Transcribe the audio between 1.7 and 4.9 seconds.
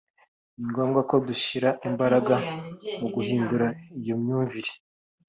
imbaraga mu guhindura iyo myumvire